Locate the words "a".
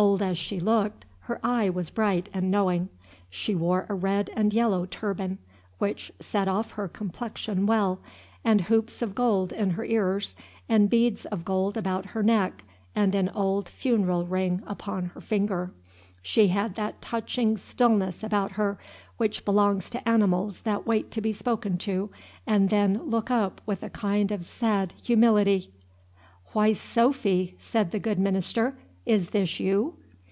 3.88-3.96, 23.82-23.90